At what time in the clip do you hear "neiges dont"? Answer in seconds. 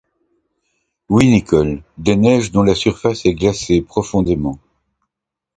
2.15-2.63